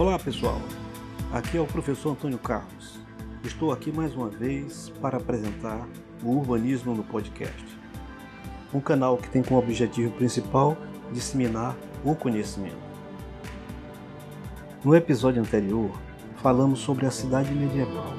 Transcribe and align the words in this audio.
Olá 0.00 0.18
pessoal, 0.18 0.58
aqui 1.30 1.58
é 1.58 1.60
o 1.60 1.66
professor 1.66 2.12
Antônio 2.12 2.38
Carlos. 2.38 2.98
Estou 3.44 3.70
aqui 3.70 3.92
mais 3.92 4.16
uma 4.16 4.30
vez 4.30 4.90
para 4.98 5.18
apresentar 5.18 5.86
o 6.22 6.30
Urbanismo 6.38 6.94
no 6.94 7.04
Podcast, 7.04 7.78
um 8.72 8.80
canal 8.80 9.18
que 9.18 9.28
tem 9.28 9.42
como 9.42 9.60
objetivo 9.60 10.10
principal 10.12 10.74
disseminar 11.12 11.76
o 12.02 12.14
conhecimento. 12.14 12.78
No 14.82 14.96
episódio 14.96 15.42
anterior, 15.42 15.90
falamos 16.36 16.78
sobre 16.78 17.04
a 17.04 17.10
cidade 17.10 17.52
medieval. 17.52 18.14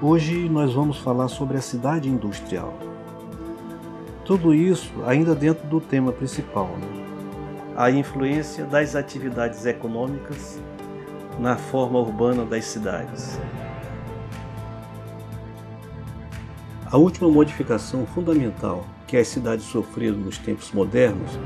Hoje 0.00 0.48
nós 0.48 0.72
vamos 0.72 0.96
falar 0.96 1.28
sobre 1.28 1.58
a 1.58 1.60
cidade 1.60 2.08
industrial. 2.08 2.72
Tudo 4.24 4.54
isso 4.54 4.90
ainda 5.06 5.34
dentro 5.34 5.68
do 5.68 5.82
tema 5.82 6.12
principal, 6.12 6.68
né? 6.78 7.07
A 7.78 7.92
influência 7.92 8.64
das 8.64 8.96
atividades 8.96 9.64
econômicas 9.64 10.58
na 11.38 11.56
forma 11.56 12.00
urbana 12.00 12.44
das 12.44 12.64
cidades. 12.64 13.38
A 16.90 16.96
última 16.96 17.30
modificação 17.30 18.04
fundamental 18.04 18.84
que 19.06 19.16
as 19.16 19.28
cidades 19.28 19.64
sofreram 19.66 20.16
nos 20.16 20.38
tempos 20.38 20.72
modernos 20.72 21.38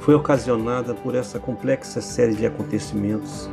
foi 0.00 0.14
ocasionada 0.14 0.92
por 0.92 1.14
essa 1.14 1.38
complexa 1.38 2.02
série 2.02 2.34
de 2.34 2.44
acontecimentos 2.44 3.48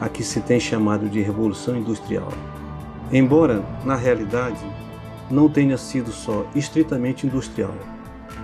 a 0.00 0.08
que 0.08 0.24
se 0.24 0.40
tem 0.40 0.58
chamado 0.58 1.10
de 1.10 1.20
Revolução 1.20 1.76
Industrial. 1.76 2.32
Embora, 3.12 3.62
na 3.84 3.96
realidade, 3.96 4.64
não 5.30 5.46
tenha 5.46 5.76
sido 5.76 6.10
só 6.10 6.46
estritamente 6.54 7.26
industrial, 7.26 7.74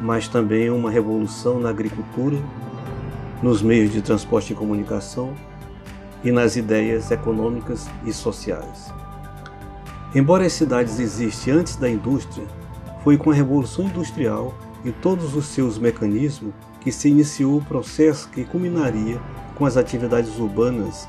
mas 0.03 0.29
também 0.29 0.69
uma 0.69 0.91
revolução 0.91 1.59
na 1.59 1.71
agricultura, 1.71 2.37
nos 3.43 3.61
meios 3.63 3.93
de 3.93 4.01
transporte 4.01 4.53
e 4.53 4.57
comunicação 4.57 5.35
e 6.23 6.31
nas 6.31 6.57
ideias 6.57 7.11
econômicas 7.11 7.89
e 8.05 8.13
sociais. 8.13 8.93
Embora 10.15 10.47
as 10.47 10.53
cidades 10.53 11.01
existem 11.01 11.55
antes 11.55 11.77
da 11.77 11.91
indústria, 11.91 12.47
foi 13.03 13.17
com 13.17 13.31
a 13.31 13.35
Revolução 13.35 13.87
Industrial 13.87 14.55
e 14.85 14.93
todos 14.93 15.35
os 15.35 15.47
seus 15.47 15.79
mecanismos 15.79 16.53
que 16.81 16.93
se 16.93 17.09
iniciou 17.09 17.59
o 17.59 17.65
processo 17.65 18.29
que 18.29 18.45
culminaria 18.45 19.21
com 19.57 19.65
as 19.65 19.77
atividades 19.77 20.39
urbanas, 20.39 21.09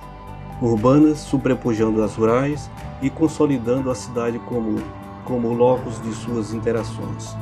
urbanas 0.61 1.19
sobrepujando 1.19 2.01
as 2.01 2.15
rurais 2.15 2.69
e 3.01 3.09
consolidando 3.09 3.91
a 3.91 3.95
cidade 3.95 4.39
como, 4.39 4.81
como 5.25 5.53
locus 5.53 6.01
de 6.01 6.13
suas 6.13 6.53
interações. 6.53 7.35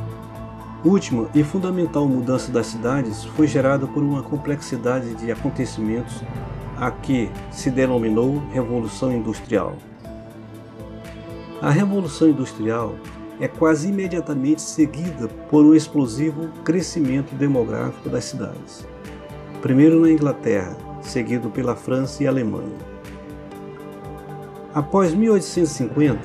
Última 0.83 1.29
e 1.35 1.43
fundamental 1.43 2.07
mudança 2.07 2.51
das 2.51 2.65
cidades 2.65 3.23
foi 3.23 3.45
gerada 3.45 3.85
por 3.85 4.01
uma 4.01 4.23
complexidade 4.23 5.13
de 5.13 5.31
acontecimentos 5.31 6.23
a 6.75 6.89
que 6.89 7.29
se 7.51 7.69
denominou 7.69 8.41
Revolução 8.51 9.11
Industrial. 9.11 9.75
A 11.61 11.69
Revolução 11.69 12.29
Industrial 12.29 12.95
é 13.39 13.47
quase 13.47 13.89
imediatamente 13.89 14.63
seguida 14.63 15.27
por 15.51 15.63
um 15.63 15.75
explosivo 15.75 16.47
crescimento 16.63 17.35
demográfico 17.35 18.09
das 18.09 18.25
cidades. 18.25 18.83
Primeiro 19.61 19.99
na 19.99 20.09
Inglaterra, 20.09 20.75
seguido 20.99 21.51
pela 21.51 21.75
França 21.75 22.23
e 22.23 22.27
Alemanha. 22.27 22.75
Após 24.73 25.13
1850, 25.13 26.19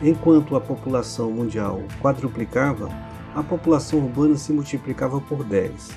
enquanto 0.00 0.54
a 0.54 0.60
população 0.60 1.32
mundial 1.32 1.82
quadruplicava, 2.00 3.05
a 3.36 3.42
população 3.42 3.98
urbana 3.98 4.34
se 4.38 4.50
multiplicava 4.50 5.20
por 5.20 5.44
10. 5.44 5.90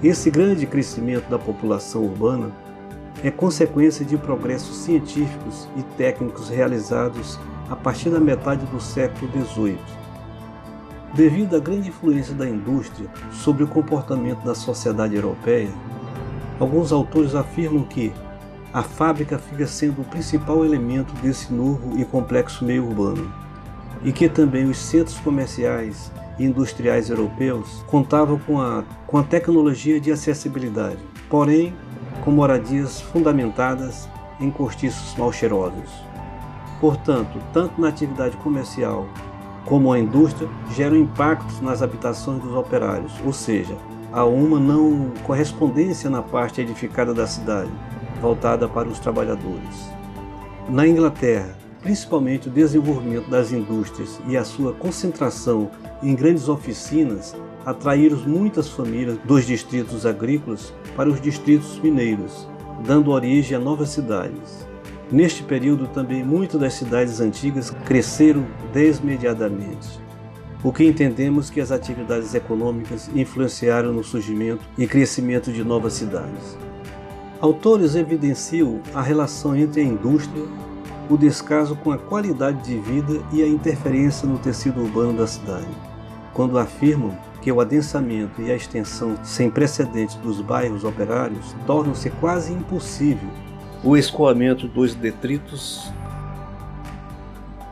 Esse 0.00 0.30
grande 0.30 0.64
crescimento 0.64 1.28
da 1.28 1.36
população 1.36 2.04
urbana 2.04 2.52
é 3.24 3.32
consequência 3.32 4.04
de 4.04 4.16
progressos 4.16 4.76
científicos 4.76 5.68
e 5.76 5.82
técnicos 5.96 6.48
realizados 6.48 7.36
a 7.68 7.74
partir 7.74 8.10
da 8.10 8.20
metade 8.20 8.64
do 8.66 8.80
século 8.80 9.28
XVIII. 9.32 9.78
Devido 11.14 11.56
à 11.56 11.58
grande 11.58 11.88
influência 11.88 12.32
da 12.32 12.48
indústria 12.48 13.10
sobre 13.32 13.64
o 13.64 13.68
comportamento 13.68 14.44
da 14.44 14.54
sociedade 14.54 15.16
europeia, 15.16 15.70
alguns 16.60 16.92
autores 16.92 17.34
afirmam 17.34 17.82
que 17.82 18.12
a 18.72 18.84
fábrica 18.84 19.36
fica 19.36 19.66
sendo 19.66 20.02
o 20.02 20.04
principal 20.04 20.64
elemento 20.64 21.12
desse 21.20 21.52
novo 21.52 21.98
e 21.98 22.04
complexo 22.04 22.64
meio 22.64 22.86
urbano, 22.86 23.30
e 24.04 24.12
que 24.12 24.28
também 24.28 24.64
os 24.64 24.78
centros 24.78 25.18
comerciais 25.18 26.10
industriais 26.44 27.10
europeus 27.10 27.84
contavam 27.86 28.38
com 28.38 28.60
a, 28.60 28.84
com 29.06 29.18
a 29.18 29.22
tecnologia 29.22 30.00
de 30.00 30.10
acessibilidade, 30.10 30.98
porém 31.28 31.74
com 32.24 32.30
moradias 32.30 33.00
fundamentadas 33.00 34.08
em 34.40 34.50
cortiços 34.50 35.16
mal 35.16 35.32
cheirosos. 35.32 35.90
Portanto, 36.80 37.38
tanto 37.52 37.80
na 37.80 37.88
atividade 37.88 38.36
comercial 38.38 39.06
como 39.64 39.92
a 39.92 39.98
indústria 39.98 40.48
geram 40.74 40.96
impactos 40.96 41.60
nas 41.60 41.82
habitações 41.82 42.42
dos 42.42 42.54
operários, 42.54 43.12
ou 43.24 43.32
seja, 43.32 43.76
há 44.12 44.24
uma 44.24 44.58
não 44.58 45.12
correspondência 45.24 46.10
na 46.10 46.22
parte 46.22 46.60
edificada 46.60 47.14
da 47.14 47.26
cidade, 47.26 47.70
voltada 48.20 48.68
para 48.68 48.88
os 48.88 48.98
trabalhadores. 48.98 49.90
Na 50.68 50.86
Inglaterra, 50.86 51.56
principalmente 51.82 52.48
o 52.48 52.50
desenvolvimento 52.50 53.28
das 53.28 53.52
indústrias 53.52 54.20
e 54.28 54.36
a 54.36 54.44
sua 54.44 54.72
concentração 54.72 55.70
em 56.02 56.14
grandes 56.14 56.48
oficinas 56.48 57.34
atraíram 57.66 58.18
muitas 58.18 58.68
famílias 58.68 59.18
dos 59.24 59.44
distritos 59.46 60.06
agrícolas 60.06 60.72
para 60.96 61.08
os 61.08 61.20
distritos 61.20 61.78
mineiros, 61.80 62.48
dando 62.86 63.10
origem 63.10 63.56
a 63.56 63.60
novas 63.60 63.90
cidades. 63.90 64.66
Neste 65.10 65.42
período 65.42 65.86
também 65.88 66.24
muitas 66.24 66.58
das 66.58 66.74
cidades 66.74 67.20
antigas 67.20 67.70
cresceram 67.84 68.46
desmediadamente, 68.72 70.00
o 70.64 70.72
que 70.72 70.84
entendemos 70.84 71.50
que 71.50 71.60
as 71.60 71.70
atividades 71.70 72.34
econômicas 72.34 73.10
influenciaram 73.14 73.92
no 73.92 74.02
surgimento 74.02 74.62
e 74.78 74.86
crescimento 74.86 75.52
de 75.52 75.62
novas 75.62 75.94
cidades. 75.94 76.56
Autores 77.40 77.96
evidenciam 77.96 78.80
a 78.94 79.02
relação 79.02 79.56
entre 79.56 79.80
a 79.80 79.84
indústria, 79.84 80.44
o 81.08 81.16
descaso 81.16 81.76
com 81.76 81.90
a 81.90 81.98
qualidade 81.98 82.62
de 82.62 82.78
vida 82.78 83.22
e 83.32 83.42
a 83.42 83.48
interferência 83.48 84.26
no 84.26 84.38
tecido 84.38 84.82
urbano 84.82 85.18
da 85.18 85.26
cidade, 85.26 85.68
quando 86.32 86.58
afirmam 86.58 87.16
que 87.40 87.50
o 87.50 87.60
adensamento 87.60 88.40
e 88.40 88.50
a 88.50 88.56
extensão 88.56 89.16
sem 89.24 89.50
precedentes 89.50 90.14
dos 90.16 90.40
bairros 90.40 90.84
operários 90.84 91.54
tornam-se 91.66 92.08
quase 92.10 92.52
impossível 92.52 93.28
o 93.84 93.96
escoamento 93.96 94.68
dos 94.68 94.94
detritos. 94.94 95.92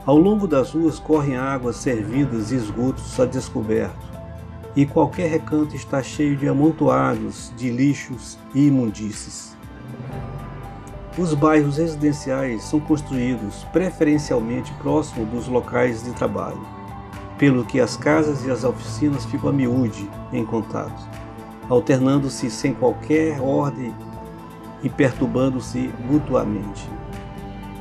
Ao 0.04 0.16
longo 0.16 0.48
das 0.48 0.72
ruas 0.72 0.98
correm 0.98 1.36
águas 1.36 1.76
servidas 1.76 2.50
e 2.50 2.56
esgotos 2.56 3.18
a 3.20 3.24
descoberto, 3.24 4.10
e 4.74 4.84
qualquer 4.84 5.30
recanto 5.30 5.76
está 5.76 6.02
cheio 6.02 6.36
de 6.36 6.48
amontoados 6.48 7.52
de 7.56 7.70
lixos 7.70 8.38
e 8.54 8.66
imundícies. 8.66 9.56
Os 11.18 11.34
bairros 11.34 11.76
residenciais 11.76 12.62
são 12.62 12.78
construídos 12.78 13.64
preferencialmente 13.72 14.72
próximo 14.74 15.26
dos 15.26 15.48
locais 15.48 16.04
de 16.04 16.12
trabalho, 16.12 16.64
pelo 17.36 17.64
que 17.64 17.80
as 17.80 17.96
casas 17.96 18.44
e 18.44 18.50
as 18.50 18.62
oficinas 18.62 19.24
ficam 19.24 19.50
a 19.50 19.52
miúde 19.52 20.08
em 20.32 20.44
contato, 20.44 21.02
alternando-se 21.68 22.48
sem 22.48 22.72
qualquer 22.72 23.40
ordem 23.40 23.92
e 24.84 24.88
perturbando-se 24.88 25.92
mutuamente. 26.08 26.88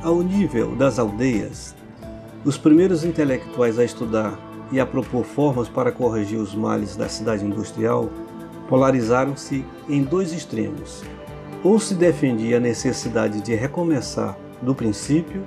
Ao 0.02 0.20
nível 0.22 0.74
das 0.74 0.98
aldeias, 0.98 1.74
os 2.44 2.58
primeiros 2.58 3.04
intelectuais 3.04 3.78
a 3.78 3.84
estudar 3.84 4.36
e 4.72 4.80
a 4.80 4.86
propor 4.86 5.24
formas 5.24 5.68
para 5.68 5.92
corrigir 5.92 6.38
os 6.38 6.54
males 6.54 6.96
da 6.96 7.08
cidade 7.08 7.44
industrial 7.44 8.10
polarizaram-se 8.68 9.64
em 9.88 10.02
dois 10.02 10.32
extremos. 10.32 11.04
Ou 11.62 11.78
se 11.78 11.94
defendia 11.94 12.56
a 12.56 12.60
necessidade 12.60 13.42
de 13.42 13.54
recomeçar 13.54 14.36
do 14.62 14.74
princípio, 14.74 15.42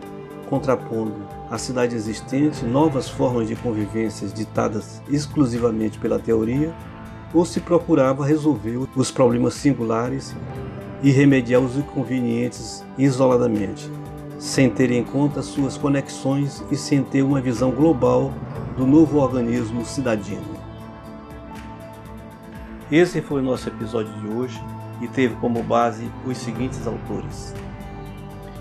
contrapondo 0.48 1.16
à 1.50 1.58
cidade 1.58 1.96
existente 1.96 2.64
novas 2.64 3.10
formas 3.10 3.48
de 3.48 3.56
convivência 3.56 4.28
ditadas 4.28 5.02
exclusivamente 5.10 5.98
pela 5.98 6.20
teoria, 6.20 6.72
ou 7.34 7.44
se 7.44 7.60
procurava 7.60 8.24
resolver 8.24 8.78
os 8.96 9.10
problemas 9.10 9.56
singulares 9.56 10.36
e 11.02 11.10
remediar 11.10 11.62
os 11.62 11.76
inconvenientes 11.76 12.86
isoladamente, 12.96 13.90
sem 14.38 14.70
ter 14.70 14.92
em 14.92 15.04
conta 15.04 15.42
suas 15.42 15.78
conexões 15.78 16.64
e 16.70 16.76
sem 16.78 17.04
ter 17.04 17.24
uma 17.24 17.42
visão 17.42 17.72
global 17.72 18.32
do 18.78 18.86
novo 18.86 19.18
organismo 19.18 19.84
cidadino. 19.84 20.53
Esse 22.94 23.24
foi 23.24 23.42
o 23.42 23.44
nosso 23.44 23.70
episódio 23.70 24.14
de 24.22 24.28
hoje 24.28 24.64
e 25.02 25.08
teve 25.08 25.34
como 25.38 25.64
base 25.64 26.12
os 26.28 26.38
seguintes 26.38 26.86
autores: 26.86 27.52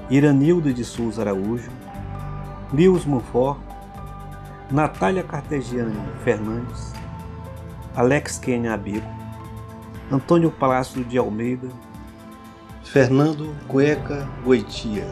Iranildo 0.08 0.72
de 0.72 0.86
Souza 0.86 1.20
Araújo, 1.20 1.70
Lewis 2.72 3.04
Monfort, 3.04 3.60
Natália 4.70 5.22
Cartegiani 5.22 5.94
Fernandes, 6.24 6.94
Alex 7.94 8.38
Kenya 8.38 8.72
Abico, 8.72 9.06
Antônio 10.10 10.50
Palácio 10.50 11.04
de 11.04 11.18
Almeida, 11.18 11.68
Fernando 12.84 13.54
Cueca 13.68 14.26
Goitia, 14.42 15.06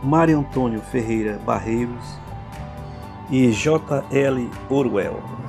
Mário 0.00 0.38
Antônio 0.38 0.80
Ferreira 0.80 1.40
Barreiros 1.44 2.20
e 3.32 3.50
J.L. 3.50 4.48
Orwell. 4.68 5.39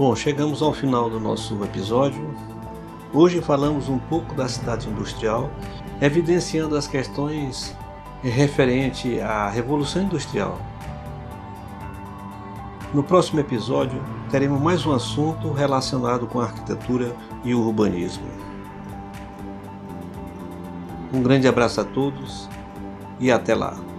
Bom, 0.00 0.16
chegamos 0.16 0.62
ao 0.62 0.72
final 0.72 1.10
do 1.10 1.20
nosso 1.20 1.62
episódio. 1.62 2.34
Hoje 3.12 3.42
falamos 3.42 3.86
um 3.90 3.98
pouco 3.98 4.34
da 4.34 4.48
cidade 4.48 4.88
industrial, 4.88 5.50
evidenciando 6.00 6.74
as 6.74 6.88
questões 6.88 7.76
referente 8.22 9.20
à 9.20 9.50
Revolução 9.50 10.04
Industrial. 10.04 10.58
No 12.94 13.02
próximo 13.02 13.40
episódio, 13.40 14.02
teremos 14.30 14.58
mais 14.58 14.86
um 14.86 14.92
assunto 14.92 15.52
relacionado 15.52 16.26
com 16.26 16.40
arquitetura 16.40 17.14
e 17.44 17.54
urbanismo. 17.54 18.24
Um 21.12 21.22
grande 21.22 21.46
abraço 21.46 21.78
a 21.78 21.84
todos 21.84 22.48
e 23.20 23.30
até 23.30 23.54
lá! 23.54 23.89